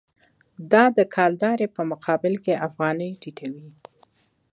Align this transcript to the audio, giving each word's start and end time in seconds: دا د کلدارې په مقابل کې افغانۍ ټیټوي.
دا 0.71 0.83
د 0.97 0.99
کلدارې 1.15 1.67
په 1.75 1.81
مقابل 1.91 2.33
کې 2.43 2.61
افغانۍ 2.67 3.11
ټیټوي. 3.21 3.69